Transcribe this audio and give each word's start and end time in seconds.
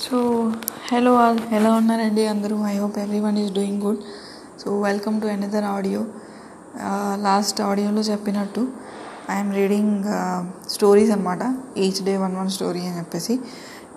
So 0.00 0.16
hello 0.90 1.14
all 1.14 1.38
ఎలా 1.52 1.70
ఉన్నారండి 1.72 2.26
అందరూ? 2.26 2.56
I 2.66 2.78
hope 2.78 2.98
everyone 3.20 3.38
is 3.38 3.52
doing 3.54 3.82
good 3.82 4.00
so 4.58 4.80
welcome 4.80 5.20
to 5.20 5.26
another 5.26 5.64
audio 5.64 6.00
last 7.22 7.60
ఆడియోలో 7.60 8.00
చెప్పినట్టు 8.00 8.62
ఐఎమ్ 9.30 9.52
రీడింగ్ 9.52 9.96
స్టోరీస్ 10.68 11.10
అనమాట 11.10 11.42
each 11.76 12.00
day 12.04 12.16
one 12.16 12.36
one 12.36 12.50
story 12.50 12.80
అని 12.80 12.98
చెప్పేసి. 12.98 13.34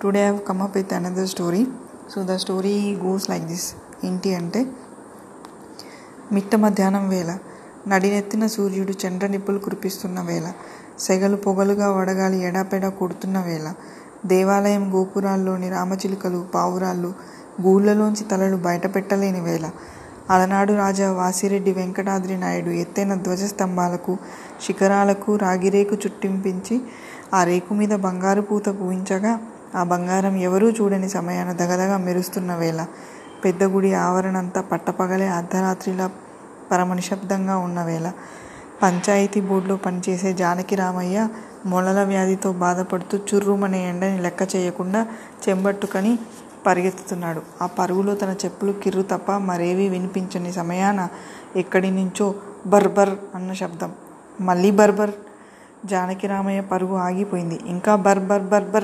Today 0.01 0.21
have 0.21 0.39
come 0.47 0.61
up 0.61 0.77
with 0.77 0.93
another 0.93 1.27
story 1.27 1.61
so 2.09 2.23
the 2.23 2.35
story 2.35 2.75
goes 3.03 3.29
like 3.29 3.45
this 3.45 3.67
ఏంటి 4.05 4.35
అంటే 4.35 4.61
మిట్ట 6.31 6.55
మధ్యాహ్నం 6.55 7.09
వేళ 7.09 7.31
నడినెత్తిన 7.87 8.47
సూర్యుడు 8.47 8.93
చండ్ర 9.03 9.27
నిప్పులు 9.27 9.59
కురిపిస్తున్న 9.59 10.21
వేళ 10.21 10.45
సెగలు 10.99 11.37
పొగలుగా 11.37 11.91
వడగాలి 11.91 12.37
ఎడాపెడా 12.45 12.89
కొడుతున్న 12.89 13.39
వేళ 13.39 13.67
దేవాలయం 14.25 14.83
గోపురాల్లోని 14.95 15.69
రామచిలుకలు 15.69 16.45
పావురాళ్ళు 16.53 17.09
గూళ్ళలోంచి 17.61 18.23
తలలు 18.23 18.57
బయటపెట్టలేని 18.57 19.41
వేళ 19.41 19.65
అలనాడు 20.29 20.73
రాజా 20.73 21.11
వాసిరెడ్డి 21.11 21.71
వెంకటాద్రి 21.71 22.37
నాయుడు 22.37 22.69
ఎత్తైన 22.69 23.15
ధ్వజస్తంభాలకు 23.15 24.17
శిఖరాలకు 24.65 25.35
రాగిరేకు 25.35 25.95
చుట్టింపించి 25.95 26.81
ఆ 27.33 27.43
రేకు 27.43 27.73
మీద 27.73 27.93
బంగారు 27.95 28.41
పూత 28.41 28.69
పూయించగా 28.69 29.33
ఆ 29.75 29.83
బంగారం 29.83 30.35
ఎవరూ 30.37 30.69
చూడని 30.69 31.09
సమయాన 31.09 31.51
దగదగ 31.51 31.97
మెరుస్తున్న 31.97 32.55
వేళ 32.55 32.81
పెద్ద 33.43 33.63
గుడి 33.63 33.93
ఆవరణంతా 33.93 34.61
పట్టపగలే 34.61 35.27
అర్ధరాత్రిలా 35.27 36.07
పరమ 36.71 36.93
నిశ్శబ్దంగా 36.93 37.57
ఉన్న 37.57 37.83
వేళ. 37.83 38.07
పంచాయతీ 38.81 39.41
బోర్డులో 39.41 39.75
పనిచేసే 39.75 40.33
జానకి 40.33 40.75
రామయ్య 40.75 41.17
మొలల 41.65 42.03
వ్యాధితో 42.03 42.51
బాధపడుతూ 42.53 43.17
చుర్రుమనే 43.17 43.89
ఎండని 43.89 44.21
లెక్క 44.21 44.55
చేయకుండా 44.55 45.07
చెంబట్టుకని 45.49 46.19
పరిగెత్తుతున్నాడు. 46.65 47.41
ఆ 47.61 47.65
పరుగులో 47.65 48.15
తన 48.15 48.35
చెప్పులు 48.45 48.71
కిర్రు 48.71 49.01
తప్ప 49.01 49.31
మరేవీ 49.31 49.89
వినిపించని 49.89 50.53
సమయాన 50.53 51.07
ఎక్కడి 51.55 51.91
నుంచో 51.91 52.35
బర్బర్ 52.67 53.09
అన్న 53.35 53.53
శబ్దం. 53.53 53.91
మళ్ళీ 54.41 54.71
బర్బర్ 54.71 55.11
జానకి 55.85 56.27
రామయ్య 56.27 56.61
పరుగు 56.61 56.95
ఆగిపోయింది. 56.95 57.59
ఇంకా 57.65 57.95
బర్బర్ 57.95 58.41
బర్బర్ 58.41 58.83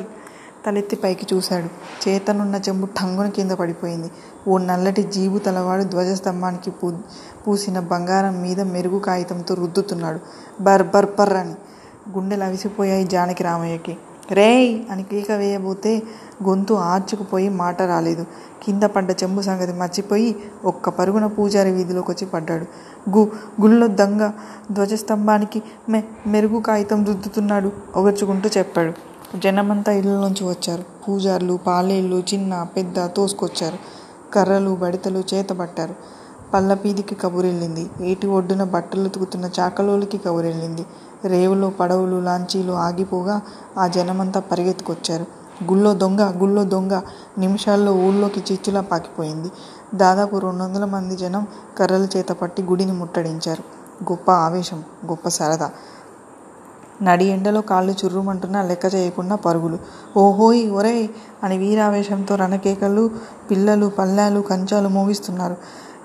తలెత్తి 0.65 0.95
పైకి 0.95 1.35
చూశాడు. 1.35 1.69
చేతనున్న 2.09 2.55
చెంబు 2.69 2.85
ఠంగున 2.85 3.29
కింద 3.29 3.51
పడిపోయింది. 3.51 4.11
ఓ 4.47 4.57
నల్లటి 4.57 5.03
జీబు 5.03 5.37
తలవాడు 5.37 5.83
ధ్వజస్తంభానికి 5.83 6.71
పూ 6.71 6.93
పూసిన 7.47 7.79
బంగారం 7.79 8.41
మీద 8.41 8.61
మెరుగు 8.61 8.99
కాగితంతో 8.99 9.55
రుద్దుతున్నాడు. 9.55 10.19
బర్ 10.63 10.83
బర్ 10.83 11.05
బర్ 11.05 11.33
అని. 11.33 11.55
గుండెలు 12.15 12.43
అవిసిపోయాయి 12.43 13.03
జానకి 13.03 13.43
రామయ్యకి. 13.43 13.97
రేయ్! 14.31 14.79
అని 14.91 15.03
కీక 15.03 15.31
వేయబోతే 15.31 16.01
గొంతు 16.43 16.73
ఆర్చుకుపోయి 16.73 17.49
మాట 17.49 17.81
రాలేదు. 17.81 18.25
కింద 18.63 18.83
పడ్డ 18.83 19.11
చెంబు 19.11 19.41
సంగతి 19.41 19.73
మర్చిపోయి 19.73 20.35
ఒక్క 20.65 20.89
పరుగున 20.89 21.25
పూజారి 21.27 21.71
వీధిలోకి 21.71 22.11
వచ్చి 22.11 22.27
పడ్డాడు. 22.27 22.65
గు 23.09 23.31
గుళ్ళో 23.61 23.87
దొంగ 23.87 24.31
ధ్వజస్తంభానికి 24.71 25.61
మె 25.89 26.03
మెరుగు 26.27 26.59
కాగితం 26.59 27.05
రుద్దుతున్నాడు 27.05 27.71
ఒగర్చుకుంటూ 27.95 28.49
చెప్పాడు. 28.57 28.93
జనమంతా 29.37 29.91
ఇళ్ళలోంచి 29.91 30.49
వచ్చారు. 30.49 30.83
పూజార్లు 31.07 31.59
పాలేళ్ళు 31.67 32.23
చిన్న 32.33 32.63
పెద్ద 32.63 33.05
తోసుకొచ్చారు. 33.05 33.77
కర్రలు 34.33 34.69
బడితలు 34.75 35.23
చేతబట్టారు. 35.33 35.95
పల్లపీదికి 36.53 37.15
కబురెళ్ళింది. 37.15 37.89
ఏటి 38.01 38.27
ఒడ్డున 38.27 38.63
బట్టలు 38.63 39.03
ఉతుకుతున్న 39.03 39.49
చాకలోలికి 39.59 40.17
కబురెళ్ళింది. 40.17 40.85
రేవులో 41.25 41.69
పడవలు 41.69 42.21
లాంచీలు 42.21 42.71
ఆగిపోగా 42.71 43.41
ఆ 43.77 43.87
జనమంతా 43.87 44.39
పరిగెత్తుకొచ్చారు. 44.39 45.25
గుళ్ళో 45.63 45.93
దొంగ 45.93 46.21
గుళ్ళో 46.21 46.63
దొంగ 46.63 47.01
నిమిషాల్లో 47.37 47.93
ఊళ్ళోకి 47.93 48.43
చిచ్చులా 48.51 48.81
పాకిపోయింది. 48.81 49.51
దాదాపు 49.95 50.37
రెండు 50.37 50.63
వందల 50.63 50.85
మంది 50.85 51.17
జనం 51.17 51.47
కర్రల 51.77 52.07
చేత 52.17 52.29
పట్టి 52.29 52.63
గుడిని 52.63 52.91
ముట్టడించారు. 52.91 53.63
గొప్ప 54.11 54.31
ఆవేశం 54.31 54.83
గొప్ప 55.05 55.27
సరదా. 55.29 55.71
నడి 57.01 57.25
ఎండలో 57.25 57.61
కాళ్ళు 57.61 57.91
చుర్రుమంటున్నా 57.91 58.63
లెక్క 58.63 58.95
చేయకుండా 58.95 59.35
పరుగులు. 59.35 59.79
ఓహోయ్ 60.17 60.71
ఒరేయ్ 60.71 61.07
అని 61.43 61.57
వీరావేశంతో 61.57 62.35
రణకేకలు 62.35 63.11
పిల్లలు 63.51 63.87
పళ్ళాలు 63.87 64.39
కంచాలు 64.39 64.87
మోగిస్తున్నారు. 64.87 65.57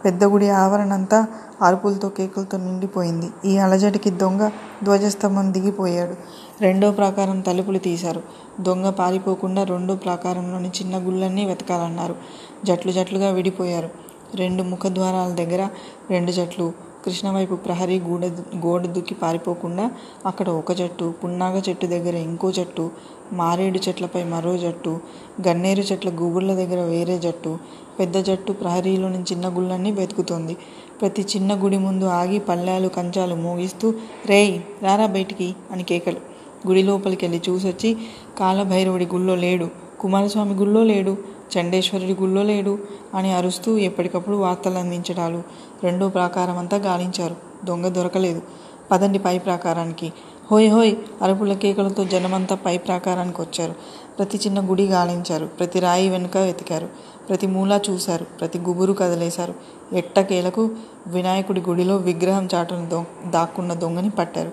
పెద్ద 0.05 0.25
గుడి 0.25 0.51
ఆవరణంతా 0.51 1.27
అరుపులతో 1.63 2.09
కేకులతో 2.09 2.59
నిండిపోయింది. 2.59 3.29
ఈ 3.45 3.59
అలజడికి 3.59 4.11
దొంగ 4.11 4.51
ధ్వజస్తంభం 4.85 5.53
దిగిపోయాడు. 5.53 6.15
రెండో 6.61 6.93
ప్రాకారం 6.93 7.41
తలుపులు 7.41 7.79
తీశారు. 7.79 8.23
దొంగ 8.61 8.91
పారిపోకుండా 8.91 9.65
రెండో 9.65 9.97
ప్రాకారంలోని 9.97 10.69
చిన్న 10.69 11.07
గుళ్ళన్నీ 11.07 11.45
వెతకాలన్నారు. 11.45 12.17
జట్లు 12.65 12.93
జట్లుగా 12.93 13.31
విడిపోయారు. 13.31 13.91
రెండు 14.35 14.63
ముఖద్వారాల 14.63 15.35
దగ్గర 15.35 15.69
రెండు 16.11 16.33
జట్లు 16.33 16.73
కృష్ణ 17.05 17.31
వైపు 17.31 17.55
ప్రహరీ 17.55 18.01
గూడ 18.01 18.25
గోడ 18.57 18.87
దుక్కి 18.87 19.15
పారిపోకుండా 19.15 19.91
అక్కడ 20.27 20.49
ఒక 20.51 20.73
జట్టు 20.73 21.15
పున్నాగ 21.25 21.63
చెట్టు 21.69 21.87
దగ్గర 21.87 22.15
ఇంకో 22.15 22.51
జట్టు 22.51 22.91
మారేడు 23.33 23.81
చెట్లపై 23.89 24.25
మరో 24.25 24.57
జట్టు 24.59 25.01
గన్నేరు 25.49 25.81
చెట్ల 25.81 26.09
గుబుళ్ళ 26.09 26.55
దగ్గర 26.55 26.81
వేరే 26.81 27.19
జట్టు 27.19 27.59
పెద్ద 28.01 28.17
జట్టు 28.17 28.53
ప్రహరీలోని 28.53 29.23
చిన్న 29.23 29.49
గుళ్ళన్నీ 29.49 29.91
వెతుకుతోంది. 29.91 30.57
ప్రతి 31.01 31.23
చిన్న 31.23 31.65
గుడి 31.65 31.79
ముందు 31.79 32.05
ఆగి 32.05 32.39
పళ్ళాలు 32.39 32.89
కంచాలు 32.89 33.35
మోగిస్తూ 33.35 33.95
రేయ్ 34.27 34.61
రారా 34.83 35.07
బయటికి 35.07 35.55
అని 35.71 35.83
కేకలు. 35.83 36.21
గుడి 36.69 36.83
లోపలికి 36.83 37.27
వెళ్ళి 37.27 37.43
చూసొచ్చి 37.49 37.97
కాలభైరవుడి 38.39 39.07
గుళ్ళో 39.07 39.35
లేడు. 39.35 39.69
కుమారస్వామి 40.01 40.55
గుళ్ళో 40.55 40.85
లేడు. 40.85 41.17
చండేశ్వరుడి 41.55 42.17
గుళ్ళో 42.21 42.43
లేడు 42.43 42.79
అని 43.15 43.33
అరుస్తూ 43.33 43.79
ఎప్పటికప్పుడు 43.79 44.37
వార్తలు 44.37 44.79
అందించడాలు. 44.79 45.43
రెండో 45.83 46.09
ప్రాకారం 46.09 46.59
అంతా 46.59 46.77
గాలించారు. 46.77 47.37
దొంగ 47.65 47.89
దొరకలేదు. 47.89 48.43
పదండి 48.91 49.19
పై 49.19 49.39
ప్రాకారానికి. 49.39 50.13
హోయ్ 50.51 50.71
హోయ్! 50.71 50.95
అరుపుల 51.23 51.53
కేకలతో 51.55 52.05
జనమంతా 52.05 52.55
పై 52.55 52.79
ప్రాకారానికి 52.79 53.41
వచ్చారు. 53.41 53.75
ప్రతి 54.19 54.39
చిన్న 54.39 54.71
గుడి 54.71 54.87
గాలించారు. 54.87 55.47
ప్రతి 55.47 55.81
రాయి 55.81 56.09
వెనుక 56.09 56.37
వెతికారు. 56.37 56.89
ప్రతి 57.29 57.47
మూలా 57.47 57.81
చూశారు. 57.91 58.25
ప్రతి 58.25 58.59
గుబురు 58.59 58.93
కదిలేశారు. 58.93 59.55
ఎట్టకేలకు 59.93 60.71
వినాయకుడి 61.07 61.61
గుడిలో 61.61 61.97
విగ్రహం 61.97 62.49
చాటును 62.55 62.89
దొ 62.89 63.05
దాక్కున్న 63.27 63.75
దొంగని 63.75 64.11
పట్టారు. 64.11 64.53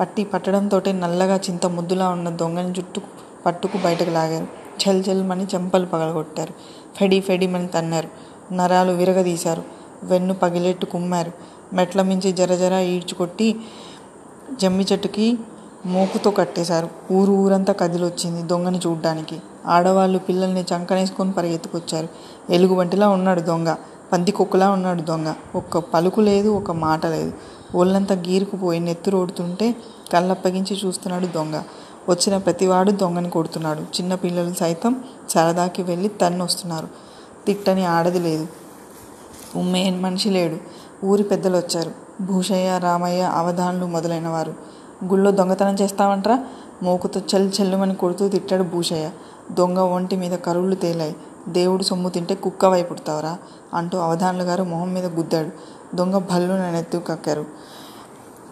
పట్టి 0.00 0.24
పట్టడంతోటే 0.24 0.92
నల్లగా 0.92 1.36
చింత 1.36 1.66
ముద్దులా 1.66 2.08
ఉన్న 2.08 2.28
దొంగని 2.28 2.74
జుట్టు 2.74 3.00
పట్టుకు 3.46 3.78
బయటకు 3.78 4.10
లాగారు. 4.10 4.46
చల్ 4.88 5.04
చల్మని 5.10 5.44
చెంపలు 5.44 5.86
పగలగొట్టారు. 5.86 6.54
ఫెడి 6.96 7.20
ఫెడిమని 7.20 7.66
తన్నారు. 7.66 8.08
నరాలు 8.54 8.92
విరగదీశారు. 8.92 9.62
వెన్ను 10.02 10.34
పగిలేట్టు 10.34 10.86
కుమ్మారు. 10.86 11.32
మెట్ల 11.72 12.02
మించి 12.02 12.32
జరజర 12.32 12.72
ఈడ్చుకొట్టి 12.72 13.56
జమ్మి 14.60 14.86
చెట్టుకి 14.92 15.38
మోకుతో 15.86 16.30
కట్టేశారు. 16.30 16.88
ఊరు 17.12 17.32
ఊరంతా 17.32 17.72
కదిలొచ్చింది 17.72 18.42
దొంగని 18.42 18.78
చూడ్డానికి. 18.78 19.36
ఆడవాళ్ళు 19.66 20.18
పిల్లల్ని 20.18 20.64
చంకనేసుకొని 20.74 21.32
పరిగెత్తుకొచ్చారు. 21.32 22.08
ఎలుగుబంటిలా 22.50 23.08
ఉన్నాడు 23.08 23.40
దొంగ. 23.40 23.74
పంది 24.12 24.30
కుక్కలా 24.30 24.70
ఉన్నాడు 24.70 25.02
దొంగ. 25.02 25.34
ఒక్క 25.54 25.78
పలుకు 25.78 26.20
లేదు 26.20 26.48
ఒక 26.48 26.70
మాట 26.70 27.06
లేదు. 27.06 27.32
ఒళ్ళంతా 27.74 28.14
గీరుకుపోయి 28.14 28.80
నెత్తురోడుతుంటే 28.80 29.74
కళ్ళప్పగించి 30.12 30.80
చూస్తున్నాడు 30.86 31.26
దొంగ. 31.26 31.62
వచ్చిన 32.08 32.36
ప్రతివాడు 32.36 32.90
దొంగని 32.90 33.30
కొడుతున్నాడు. 33.30 33.80
చిన్న 33.80 34.14
పిల్లలు 34.14 34.54
సైతం 34.54 35.04
సరదాకి 35.30 35.82
వెళ్ళి 35.82 36.08
తన్ను 36.08 36.44
వస్తున్నారు 36.44 36.88
తిట్టని 37.46 37.86
ఆడది 37.86 38.18
లేదు. 38.18 38.46
ఉమ్మేన్ 39.56 40.02
మనిషి 40.02 40.30
లేడు. 40.30 40.56
ఊరి 41.06 41.22
పెద్దలు 41.22 41.56
వచ్చారు 41.56 41.92
భూషయ్య 42.22 42.78
రామయ్య 42.78 43.22
అవధాన్లు 43.22 43.86
మొదలైన 43.86 44.28
వారు 44.28 44.54
గుళ్ళో 45.04 45.30
దొంగతనం 45.30 45.74
చేస్తావంట్రా? 45.74 46.44
మోకుతో 46.82 47.20
చెల్ 47.20 47.52
చెల్లుమని 47.60 47.94
కొడుతూ 47.94 48.28
తిట్టాడు 48.28 48.62
భూషయ్య. 48.62 49.10
దొంగ 49.52 49.78
ఒంటి 49.78 50.16
మీద 50.16 50.38
కరుళ్ళు 50.38 50.76
తేలాయి. 50.76 51.16
దేవుడు 51.48 51.82
సొమ్ము 51.82 52.08
తింటే 52.08 52.34
కుక్క 52.34 52.64
వైపుడతావరా? 52.64 53.38
అంటూ 53.74 53.98
అవధాన్లు 53.98 54.42
గారు 54.42 54.62
మొహం 54.62 54.94
మీద 54.94 55.06
గుద్దాడు. 55.06 55.50
దొంగ 55.96 56.18
భల్లు 56.18 56.52
నెత్తు 56.52 56.98
కక్కారు. 56.98 57.46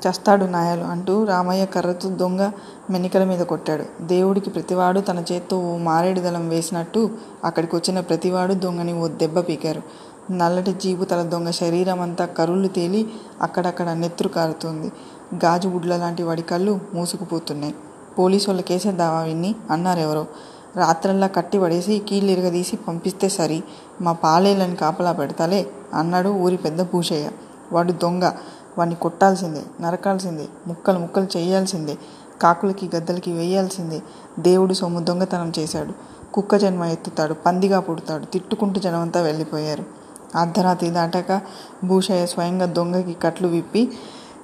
చస్తాడు 0.06 0.44
నాయాలు 0.44 0.84
అంటూ 0.84 1.24
రామయ్య 1.24 1.66
కర్రతో 1.66 2.08
దొంగ 2.08 2.50
మెనికల 2.90 3.24
మీద 3.24 3.40
కొట్టాడు. 3.40 3.84
దేవుడికి 4.02 4.50
ప్రతివాడు 4.50 5.00
తన 5.00 5.24
చేత్తో 5.32 5.58
ఓ 5.58 5.76
మారేడు 5.76 6.20
దళం 6.20 6.48
వేసినట్టు 6.48 7.10
అక్కడికి 7.44 7.76
వచ్చిన 7.76 8.00
ప్రతివాడు 8.00 8.54
దొంగని 8.54 8.92
ఓ 8.92 9.08
దెబ్బ 9.08 9.40
పీకారు. 9.40 9.82
నల్లటి 10.32 10.72
జీబు 10.72 11.04
తల 11.04 11.22
దొంగ 11.22 11.50
శరీరం 11.50 12.00
అంతా 12.00 12.26
కరుళ్ళు 12.26 12.68
తేలి 12.68 13.08
అక్కడక్కడ 13.42 13.88
నెత్తురు 13.92 14.28
కారుతుంది. 14.28 14.92
గాజు 15.44 15.68
గుడ్ల 15.68 15.96
లాంటి 15.96 16.22
వాడి 16.22 16.42
కళ్ళు 16.42 16.80
మూసుకుపోతున్నాయి. 16.94 17.74
పోలీసు 18.18 18.50
వాళ్ళ 18.50 18.90
దావా 18.90 19.20
విన్ని 19.20 19.54
అన్నారెవరో. 19.70 20.26
రాత్రల్లా 20.76 21.26
కట్టి 21.26 21.60
పడేసి 21.60 21.98
కీళ్ళు 21.98 22.30
ఇరగదీసి 22.30 22.76
పంపిస్తే 22.76 23.28
సరి. 23.28 23.62
మా 24.00 24.12
పాలేళ్ళని 24.12 24.76
కాపలా 24.76 25.12
పెడతాలే 25.12 25.66
అన్నాడు 25.94 26.28
ఊరి 26.28 26.56
పెద్ద 26.56 26.82
భూషయ్య. 26.82 27.30
వాడు 27.72 27.92
దొంగ. 27.92 28.32
వాడిని 28.78 28.96
కొట్టాల్సిందే 28.96 29.62
నరకాల్సిందే 29.80 30.46
ముక్కలు 30.66 30.98
ముక్కలు 30.98 31.28
చేయాల్సిందే 31.36 31.98
కాకులకి 32.42 32.90
గద్దలకి 32.96 33.32
వేయాల్సిందే. 33.32 34.02
దేవుడు 34.38 34.74
సొమ్ము 34.74 35.00
దొంగతనం 35.00 35.52
చేశాడు. 35.58 35.92
కుక్క 36.32 36.56
జన్మ 36.56 36.84
ఎత్తుతాడు 36.84 37.34
పందిగా 37.34 37.80
పుడతాడు 37.80 38.24
తిట్టుకుంటూ 38.24 38.80
జనమంతా 38.80 39.20
వెళ్ళిపోయారు. 39.20 39.84
అర్ధరాత్రి 40.34 40.90
దాటాక 40.90 41.40
భూషయ్య 41.84 42.26
స్వయంగా 42.26 42.66
దొంగకి 42.66 43.16
కట్లు 43.22 43.48
విప్పి 43.48 43.92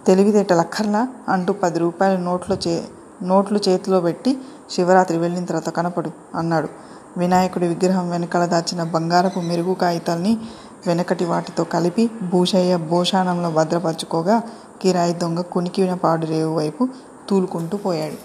తెలివితేటలక్కర్లా 0.07 1.09
అంటూ 1.29 1.53
పది 1.53 1.79
రూపాయలు 1.79 2.21
నోట్లో 2.21 2.57
చే 2.69 2.85
నోట్లు 3.23 3.61
చేతిలో 3.69 4.01
పెట్టి 4.01 4.39
శివరాత్రి 4.71 5.19
వెళ్ళిన 5.19 5.45
తర్వాత 5.45 5.69
కనపడు 5.69 6.11
అన్నాడు. 6.35 6.69
వినాయకుడి 7.17 7.69
విగ్రహం 7.69 8.11
వెనకాల 8.11 8.45
దాచిన 8.47 8.83
బంగారపు 8.83 9.41
మెరుగు 9.41 9.75
కాగితాల్ని 9.75 10.39
వెనకటి 10.87 11.25
వాటితో 11.25 11.65
కలిపి 11.65 12.11
భూషయ్య 12.33 12.77
భోషాణంలో 12.77 13.51
భద్రపరచుకోగా 13.51 14.37
కిరాయి 14.83 15.15
దొంగ 15.15 15.41
కునికిన 15.41 15.95
పాడురేవు 15.95 16.53
వైపు 16.59 16.89
తూలుకుంటూ 17.29 17.77
పోయాడు. 17.77 18.19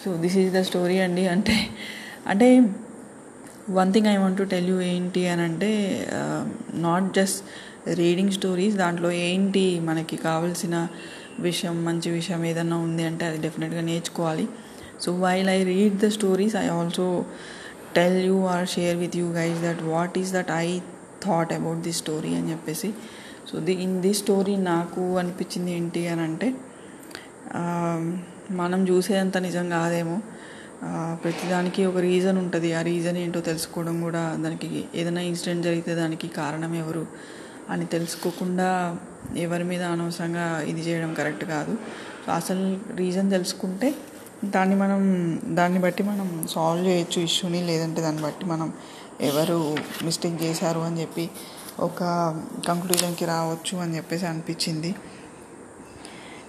So 0.00 0.16
this 0.16 0.36
is 0.36 0.52
the 0.54 0.60
story 0.60 0.98
అండి. 0.98 1.24
అంటే 1.28 1.56
అంటే 2.26 2.48
one 3.70 3.92
thing 3.92 4.06
I 4.06 4.16
want 4.16 4.38
to 4.38 4.42
tell 4.42 4.68
you 4.68 4.80
ఏంటి 4.80 5.22
అని 5.28 5.42
అంటే 5.42 5.70
నాట్ 6.86 7.08
జస్ట్ 7.14 7.40
రీడింగ్ 8.00 8.32
స్టోరీస్ 8.32 8.76
దాంట్లో 8.76 9.10
ఏంటి 9.10 9.80
మనకి 9.80 10.16
కావాల్సిన 10.16 10.88
విషయం 11.40 11.84
మంచి 11.84 12.10
విషయం 12.10 12.44
ఏదన్నా 12.44 12.76
ఉంది 12.76 13.04
అంటే 13.04 13.24
అది 13.26 13.38
డెఫినెట్గా 13.38 13.80
నేర్చుకోవాలి. 13.80 14.48
So 15.00 15.12
while 15.24 15.48
I 15.48 15.64
read 15.64 15.96
the 16.04 16.08
stories 16.08 16.56
I 16.56 16.66
also 16.68 17.24
tell 17.96 18.20
you 18.26 18.38
or 18.44 18.68
share 18.68 18.96
with 18.96 19.16
you 19.16 19.26
guys 19.32 19.58
that 19.66 19.82
what 19.82 20.16
is 20.18 20.32
that 20.32 20.50
I 20.50 20.66
thought 21.24 21.52
about 21.52 21.80
the 21.86 21.92
story 21.92 22.30
అని 22.34 22.48
చెప్పేసి. 22.50 22.90
So 23.48 23.58
the 23.66 23.74
in 23.84 23.96
the 24.04 24.12
story 24.14 24.54
నాకు 24.70 25.02
అనిపించింది 25.18 25.70
ఏంటి 25.72 26.02
అని 26.08 26.20
అంటే 26.20 26.48
మనం 28.50 28.80
చూసేంత 28.88 29.36
నిజం 29.46 29.66
కాదేమో. 29.70 30.16
ప్రతిదానికి 31.22 31.82
ఒక 31.90 31.98
రీజన్ 32.10 32.38
ఉంటుంది. 32.38 32.68
ఆ 32.74 32.82
రీజన్ 32.82 33.16
ఏంటో 33.16 33.40
తెలుసుకోవడం 33.40 33.96
కూడా 34.00 34.22
దానికి 34.40 34.68
ఏదైనా 34.94 35.22
ఇన్సిడెంట్ 35.30 35.64
జరిగితే 35.64 35.94
దానికి 35.94 36.28
కారణం 36.40 36.74
ఎవరు 36.74 37.02
అని 37.70 37.86
తెలుసుకోకుండా 37.86 38.68
ఎవరి 39.36 39.64
మీద 39.64 39.82
అనవసరంగా 39.94 40.44
ఇది 40.70 40.80
చేయడం 40.80 41.10
కరెక్ట్ 41.14 41.44
కాదు. 41.54 41.72
సో 42.26 42.30
అసలు 42.32 42.64
రీజన్ 42.96 43.28
తెలుసుకుంటే 43.30 43.88
దాన్ని 44.44 44.76
మనం 44.76 45.00
దాన్ని 45.58 45.78
బట్టి 45.78 46.02
మనం 46.02 46.26
సాల్వ్ 46.50 46.86
చేయొచ్చు 46.86 47.18
ఇష్యూని 47.22 47.60
లేదంటే 47.66 48.00
దాన్ని 48.02 48.22
బట్టి 48.22 48.44
మనం 48.46 48.68
ఎవరు 49.20 49.76
మిస్టేక్ 50.04 50.42
చేశారు 50.42 50.80
అని 50.80 51.00
చెప్పి 51.00 51.30
ఒక 51.80 52.02
కంక్లూజన్కి 52.68 53.24
రావచ్చు 53.24 53.78
అని 53.78 53.96
చెప్పేసి 53.96 54.26
అనిపించింది. 54.26 54.94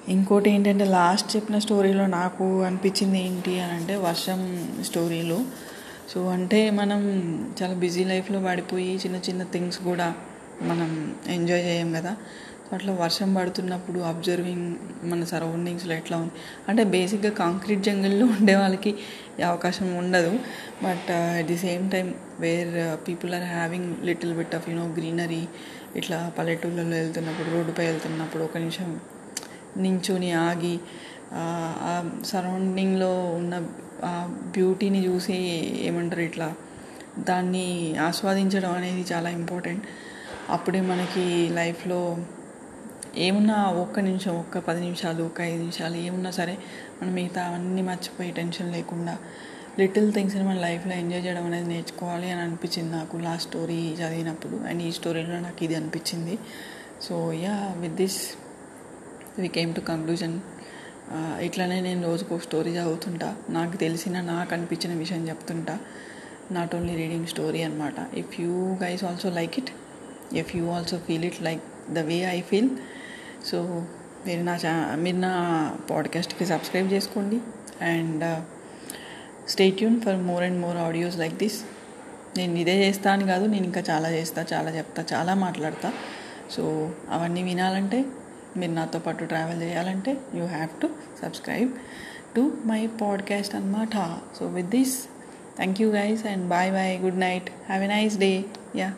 ఇంకోటి 0.09 0.49
ఏంటంటే 0.49 0.85
లాస్ట్ 0.85 1.35
చెప్పిన 1.35 1.59
స్టోరీలో 1.59 2.07
నాకు 2.07 2.61
అనిపించింది 2.61 3.19
ఏంటి 3.25 3.59
అని 3.59 3.73
అంటే 3.73 3.95
వర్షం 3.95 4.67
స్టోరీలో. 4.85 5.39
సో 6.09 6.27
అంటే 6.27 6.71
మనం 6.71 7.01
చాలా 7.63 7.73
బిజీ 7.73 8.03
లైఫ్లో 8.03 8.39
పడిపోయి 8.39 8.95
చిన్న 8.95 9.15
చిన్న 9.15 9.43
థింగ్స్ 9.43 9.79
కూడా 9.79 10.13
మనం 10.61 11.15
ఎంజాయ్ 11.27 11.65
చేయం 11.65 11.93
కదా. 11.93 12.15
అట్లా 12.73 12.93
వర్షం 12.93 13.33
పడుతున్నప్పుడు 13.33 13.99
అబ్జర్వింగ్ 13.99 14.65
మన 15.03 15.23
సరౌండింగ్స్లో 15.23 15.93
ఎట్లా 15.93 16.17
ఉంది? 16.17 16.33
అంటే 16.69 16.83
బేసిక్గా 16.83 17.31
కాంక్రీట్ 17.31 17.81
జంగిల్లో 17.81 18.25
ఉండే 18.25 18.55
వాళ్ళకి 18.55 18.91
అవకాశం 19.43 19.87
ఉండదు. 19.97 20.31
But 20.83 21.11
at 21.11 21.47
the 21.47 21.57
same 21.57 21.91
time 21.91 22.13
where 22.39 22.73
people 23.07 23.33
are 23.33 23.43
having 23.43 24.05
little 24.05 24.33
bit 24.33 24.55
of 24.55 24.69
you know 24.69 24.85
greenery 24.87 25.43
ఇట్లా 25.95 26.31
పల్లెటూళ్ళలో 26.37 26.95
వెళ్తున్నప్పుడు 26.97 27.49
రోడ్డుపై 27.49 27.85
వెళ్తున్నప్పుడు 27.85 28.43
ఒక 28.43 28.57
నిమిషం 28.57 28.89
నించుని 29.77 30.33
ఆగి 30.33 30.75
ఆ 31.33 31.93
సరౌండింగ్లో 32.25 33.11
ఉన్న 33.35 33.55
ఆ 34.03 34.13
బ్యూటీని 34.51 35.05
చూసి 35.05 35.33
ఏమంటారు 35.87 36.21
ఇట్లా 36.21 36.47
దాన్ని 37.19 37.95
ఆస్వాదించడం 37.99 38.71
అనేది 38.71 39.05
చాలా 39.13 39.29
ఇంపార్టెంట్ 39.29 39.83
అప్పుడే 40.49 40.81
మనకి 40.81 41.49
లైఫ్లో 41.49 42.17
ఏమున్నా 43.17 43.65
ఒక్క 43.65 43.99
నిమిషం 43.99 44.39
ఒక్క 44.39 44.59
పది 44.59 44.81
నిమిషాలు 44.81 45.23
ఒక 45.23 45.41
ఐదు 45.41 45.57
నిమిషాలు 45.57 45.95
ఏమున్నా 45.95 46.31
సరే 46.31 46.57
మనం 47.01 47.13
మిగతా 47.13 47.41
అవన్నీ 47.43 47.81
మర్చిపోయి 47.81 48.31
టెన్షన్ 48.31 48.71
లేకుండా 48.71 49.17
లిటిల్ 49.79 50.13
థింగ్స్ని 50.13 50.43
మన 50.43 50.59
లైఫ్లో 50.59 50.93
ఎంజాయ్ 50.93 51.25
చేయడం 51.25 51.45
అనేది 51.45 51.67
నేర్చుకోవాలి 51.67 52.31
అని 52.31 52.41
అనిపించింది 52.41 52.91
నాకు 52.91 53.17
లాస్ట్ 53.17 53.49
స్టోరీ 53.49 53.73
చదివినప్పుడు. 53.73 54.57
అండ్ 54.57 54.83
ఈ 54.83 54.91
స్టోరీలో 54.91 55.39
నాకు 55.39 55.63
ఇది 55.63 55.75
అనిపించింది. 55.75 56.39
So 57.01 57.33
yeah 57.33 57.73
with 57.77 57.93
this 57.93 58.19
we 59.39 59.47
came 59.47 59.75
to 59.75 59.79
conclusion 59.79 60.39
ఇట్లానే 61.41 61.81
నేను 61.81 62.03
రోజుకు 62.03 62.35
ఒక 62.35 62.41
స్టోరీ 62.41 62.71
చదువుతుంటా. 62.71 63.35
నాకు 63.49 63.77
తెలిసిన 63.77 64.21
నాకు 64.21 64.53
అనిపించిన 64.53 64.93
విషయం 64.93 65.27
చెప్తుంటా. 65.27 65.79
నాట్ 66.51 66.75
ఓన్లీ 66.75 66.95
రీడింగ్ 66.95 67.27
స్టోరీ 67.27 67.63
అనమాట 67.63 68.15
if 68.17 68.41
you 68.41 68.77
guys 68.83 69.03
also 69.03 69.29
like 69.29 69.59
it 69.59 69.71
if 70.35 70.55
you 70.55 70.69
also 70.69 70.97
feel 70.97 71.25
it 71.25 71.41
like 71.41 71.61
the 71.93 71.99
way 71.99 72.15
I 72.15 72.41
feel 72.41 72.69
so 73.45 73.85
మీరు 74.25 74.43
నా 74.43 74.55
ఛా 74.55 74.95
మీరు 74.95 75.17
నా 75.17 75.33
పాడ్కాస్ట్కి 75.89 76.45
సబ్స్క్రైబ్ 76.45 76.93
చేసుకోండి. 76.93 77.39
And 77.81 78.43
stay tune 79.49 80.01
for 80.01 80.15
more 80.15 80.43
and 80.43 80.61
more 80.61 80.77
audios 80.77 81.17
like 81.17 81.35
this 81.35 81.61
నేను 82.37 82.57
ఇదే 82.57 82.87
చేస్తా 82.87 83.11
అని 83.11 83.27
కాదు 83.27 83.45
నేను 83.45 83.65
ఇంకా 83.65 83.81
చాలా 83.89 84.11
చేస్తా 84.11 84.45
చాలా 84.53 84.71
చెప్తా 84.71 85.05
చాలా 85.13 85.33
మాట్లాడతా. 85.33 85.93
సో 86.51 86.91
అవన్నీ 87.09 87.43
వినాలంటే 87.43 88.05
మీరు 88.57 88.71
నాతో 88.71 88.99
పాటు 88.99 89.25
ట్రావెల్ 89.25 89.61
చేయాలంటే 89.61 90.17
you 90.35 90.45
have 90.45 90.81
to 90.81 90.89
subscribe 91.23 91.69
to 92.35 92.57
my 92.65 92.87
podcast 92.87 93.55
అనమాట 93.55 94.17
so 94.39 94.45
with 94.45 94.67
this 94.67 95.05
thank 95.55 95.81
you 95.81 95.91
guys 95.91 96.25
and 96.25 96.47
bye 96.47 96.71
bye 96.71 96.99
good 96.99 97.19
night 97.19 97.49
have 97.65 97.83
a 97.83 97.87
nice 97.87 98.17
day 98.17 98.45
yeah 98.75 98.93